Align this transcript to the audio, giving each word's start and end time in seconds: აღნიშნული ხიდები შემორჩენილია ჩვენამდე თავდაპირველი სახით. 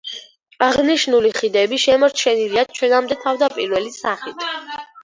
აღნიშნული 0.67 1.31
ხიდები 1.41 1.79
შემორჩენილია 1.85 2.65
ჩვენამდე 2.81 3.21
თავდაპირველი 3.29 3.97
სახით. 4.03 4.49